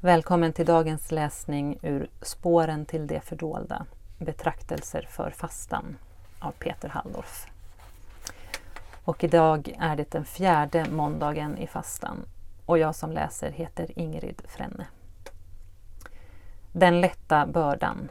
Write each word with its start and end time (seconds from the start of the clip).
Välkommen 0.00 0.52
till 0.52 0.66
dagens 0.66 1.12
läsning 1.12 1.78
ur 1.82 2.10
Spåren 2.22 2.86
till 2.86 3.06
det 3.06 3.20
fördolda. 3.20 3.86
Betraktelser 4.18 5.06
för 5.10 5.30
fastan 5.30 5.96
av 6.38 6.50
Peter 6.50 6.88
Halldorf. 6.88 7.46
Och 9.04 9.24
idag 9.24 9.74
är 9.78 9.96
det 9.96 10.10
den 10.10 10.24
fjärde 10.24 10.86
måndagen 10.90 11.58
i 11.58 11.66
fastan 11.66 12.16
och 12.66 12.78
jag 12.78 12.94
som 12.94 13.12
läser 13.12 13.50
heter 13.50 13.98
Ingrid 13.98 14.42
Frenne. 14.48 14.86
Den 16.72 17.00
lätta 17.00 17.46
bördan. 17.46 18.08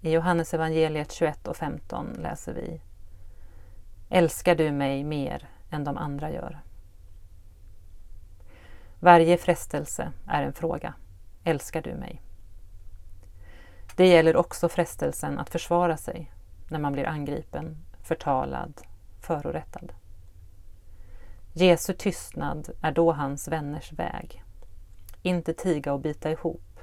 I 0.00 0.12
Johannes 0.12 0.54
evangeliet 0.54 1.12
21 1.12 1.48
och 1.48 1.56
15 1.56 2.06
läser 2.18 2.52
vi 2.52 2.80
Älskar 4.08 4.54
du 4.54 4.72
mig 4.72 5.04
mer 5.04 5.48
än 5.70 5.84
de 5.84 5.96
andra 5.96 6.30
gör? 6.30 6.60
Varje 9.02 9.36
frestelse 9.36 10.12
är 10.26 10.42
en 10.42 10.52
fråga. 10.52 10.94
Älskar 11.44 11.82
du 11.82 11.94
mig? 11.94 12.22
Det 13.96 14.06
gäller 14.06 14.36
också 14.36 14.68
frestelsen 14.68 15.38
att 15.38 15.50
försvara 15.50 15.96
sig 15.96 16.32
när 16.68 16.78
man 16.78 16.92
blir 16.92 17.06
angripen, 17.06 17.76
förtalad, 18.02 18.80
förorättad. 19.20 19.92
Jesu 21.52 21.92
tystnad 21.92 22.70
är 22.82 22.92
då 22.92 23.12
hans 23.12 23.48
vänners 23.48 23.92
väg. 23.92 24.42
Inte 25.22 25.54
tiga 25.54 25.92
och 25.92 26.00
bita 26.00 26.30
ihop, 26.30 26.80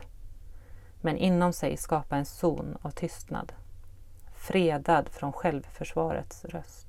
men 1.01 1.17
inom 1.17 1.53
sig 1.53 1.77
skapa 1.77 2.17
en 2.17 2.25
zon 2.25 2.77
av 2.81 2.91
tystnad, 2.91 3.53
fredad 4.35 5.09
från 5.09 5.33
självförsvarets 5.33 6.45
röst. 6.45 6.86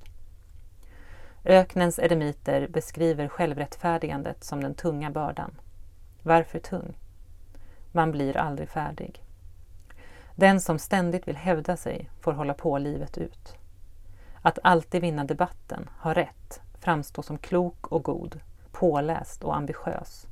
Öknens 1.44 1.98
eremiter 1.98 2.68
beskriver 2.68 3.28
självrättfärdigandet 3.28 4.44
som 4.44 4.62
den 4.62 4.74
tunga 4.74 5.10
bördan. 5.10 5.60
Varför 6.22 6.58
tung? 6.58 6.96
Man 7.92 8.10
blir 8.12 8.36
aldrig 8.36 8.68
färdig. 8.68 9.24
Den 10.34 10.60
som 10.60 10.78
ständigt 10.78 11.28
vill 11.28 11.36
hävda 11.36 11.76
sig 11.76 12.10
får 12.20 12.32
hålla 12.32 12.54
på 12.54 12.78
livet 12.78 13.18
ut. 13.18 13.56
Att 14.42 14.58
alltid 14.62 15.00
vinna 15.00 15.24
debatten, 15.24 15.90
ha 16.00 16.14
rätt, 16.14 16.60
framstå 16.80 17.22
som 17.22 17.38
klok 17.38 17.86
och 17.86 18.04
god, 18.04 18.40
påläst 18.72 19.44
och 19.44 19.56
ambitiös. 19.56 20.26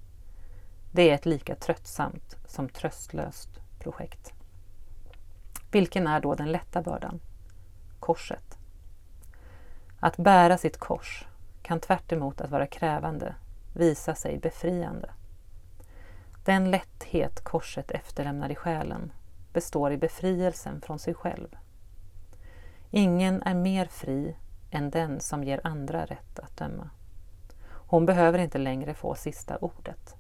Det 0.92 1.10
är 1.10 1.14
ett 1.14 1.26
lika 1.26 1.54
tröttsamt 1.54 2.36
som 2.46 2.68
tröstlöst 2.68 3.60
projekt. 3.78 4.32
Vilken 5.70 6.06
är 6.06 6.20
då 6.20 6.34
den 6.34 6.52
lätta 6.52 6.82
bördan? 6.82 7.20
Korset. 8.00 8.55
Att 10.00 10.16
bära 10.16 10.58
sitt 10.58 10.78
kors 10.78 11.26
kan 11.62 11.80
tvärt 11.80 12.12
att 12.12 12.50
vara 12.50 12.66
krävande 12.66 13.34
visa 13.74 14.14
sig 14.14 14.38
befriande. 14.38 15.10
Den 16.44 16.70
lätthet 16.70 17.44
korset 17.44 17.90
efterlämnar 17.90 18.50
i 18.50 18.54
själen 18.54 19.12
består 19.52 19.92
i 19.92 19.96
befrielsen 19.96 20.80
från 20.80 20.98
sig 20.98 21.14
själv. 21.14 21.56
Ingen 22.90 23.42
är 23.42 23.54
mer 23.54 23.86
fri 23.86 24.36
än 24.70 24.90
den 24.90 25.20
som 25.20 25.44
ger 25.44 25.60
andra 25.64 26.04
rätt 26.04 26.38
att 26.38 26.56
döma. 26.56 26.90
Hon 27.68 28.06
behöver 28.06 28.38
inte 28.38 28.58
längre 28.58 28.94
få 28.94 29.14
sista 29.14 29.56
ordet. 29.56 30.14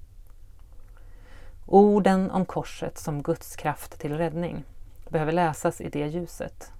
Orden 1.66 2.30
om 2.30 2.44
korset 2.44 2.98
som 2.98 3.22
Guds 3.22 3.56
kraft 3.56 4.00
till 4.00 4.16
räddning 4.16 4.64
behöver 5.08 5.32
läsas 5.32 5.80
i 5.80 5.88
det 5.88 6.06
ljuset. 6.06 6.72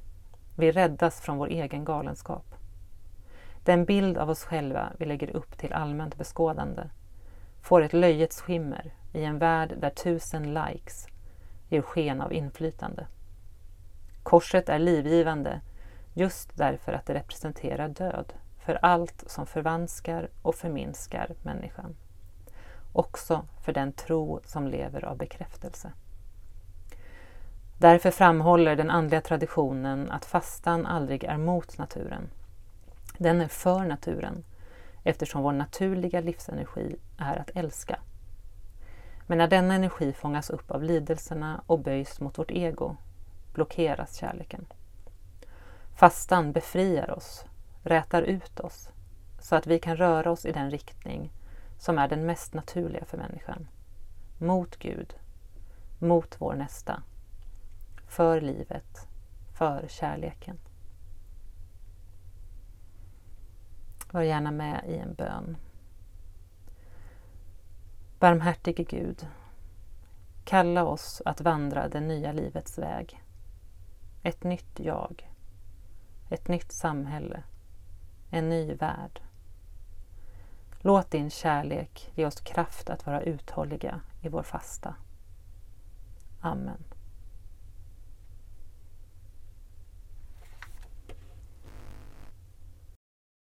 Vi 0.57 0.73
räddas 0.73 1.21
från 1.21 1.39
vår 1.39 1.49
egen 1.49 1.85
galenskap. 1.85 2.56
Den 3.67 3.85
bild 3.85 4.19
av 4.19 4.31
oss 4.31 4.45
själva 4.45 4.93
vi 4.99 5.05
lägger 5.05 5.37
upp 5.37 5.59
till 5.59 5.73
allmänt 5.73 6.17
beskådande 6.17 6.83
får 7.61 7.83
ett 7.83 7.93
löjets 7.93 8.41
skimmer 8.41 8.95
i 9.13 9.25
en 9.25 9.39
värld 9.39 9.75
där 9.79 9.91
tusen 9.91 10.55
likes 10.55 11.07
ger 11.69 11.83
sken 11.83 12.21
av 12.21 12.33
inflytande. 12.33 13.07
Korset 14.23 14.69
är 14.69 14.79
livgivande 14.79 15.61
just 16.15 16.57
därför 16.57 16.93
att 16.93 17.07
det 17.07 17.15
representerar 17.15 17.89
död 17.89 18.33
för 18.65 18.79
allt 18.83 19.25
som 19.27 19.47
förvanskar 19.47 20.29
och 20.43 20.55
förminskar 20.55 21.35
människan. 21.43 21.97
Också 22.93 23.45
för 23.65 23.73
den 23.73 23.93
tro 23.93 24.41
som 24.45 24.67
lever 24.69 25.05
av 25.05 25.17
bekräftelse. 25.17 25.93
Därför 27.79 28.11
framhåller 28.11 28.77
den 28.77 28.91
andliga 28.91 29.21
traditionen 29.21 30.11
att 30.11 30.25
fastan 30.25 30.87
aldrig 30.87 31.25
är 31.25 31.39
mot 31.39 31.79
naturen 31.79 32.29
den 33.19 33.41
är 33.41 33.49
för 33.49 33.85
naturen 33.85 34.45
eftersom 35.05 35.43
vår 35.43 35.53
naturliga 35.53 36.21
livsenergi 36.21 36.97
är 37.19 37.37
att 37.37 37.51
älska. 37.55 37.99
Men 39.27 39.39
när 39.39 39.49
denna 39.49 39.75
energi 39.75 40.13
fångas 40.13 40.51
upp 40.51 40.71
av 40.71 40.83
lidelserna 40.83 41.61
och 41.67 41.79
böjs 41.79 42.21
mot 42.21 42.39
vårt 42.39 42.51
ego 42.51 42.97
blockeras 43.55 44.17
kärleken. 44.17 44.67
Fastan 45.97 46.53
befriar 46.53 47.11
oss, 47.11 47.45
rätar 47.83 48.23
ut 48.23 48.61
oss 48.61 48.89
så 49.41 49.57
att 49.57 49.67
vi 49.67 49.79
kan 49.79 49.97
röra 49.97 50.31
oss 50.31 50.47
i 50.47 50.53
den 50.53 50.71
riktning 50.71 51.31
som 51.79 51.99
är 51.99 52.09
den 52.09 52.27
mest 52.27 52.55
naturliga 52.55 53.05
för 53.05 53.19
människan. 53.19 53.69
Mot 54.39 54.77
Gud, 54.77 55.15
mot 55.99 56.41
vår 56.41 56.55
nästa, 56.55 57.03
för 58.09 58.41
livet, 58.41 59.09
för 59.59 59.85
kärleken. 59.89 60.59
Var 64.17 64.23
gärna 64.23 64.51
med 64.51 64.85
i 64.89 64.99
en 64.99 65.15
bön. 65.15 65.57
Barmhärtige 68.19 68.85
Gud, 68.85 69.27
kalla 70.45 70.85
oss 70.85 71.23
att 71.25 71.41
vandra 71.41 71.89
det 71.89 72.01
nya 72.01 72.33
livets 72.33 72.79
väg. 72.79 73.23
Ett 74.23 74.45
nytt 74.45 74.81
jag, 74.81 75.31
ett 76.31 76.49
nytt 76.49 76.73
samhälle, 76.73 77.43
en 78.31 78.49
ny 78.49 78.75
värld. 78.75 79.21
Låt 80.81 81.11
din 81.11 81.31
kärlek 81.31 82.13
ge 82.15 82.27
oss 82.27 82.41
kraft 82.41 82.91
att 82.91 83.07
vara 83.07 83.23
uthålliga 83.23 84.01
i 84.23 84.29
vår 84.29 84.43
fasta. 84.43 84.95
Amen. 86.41 86.85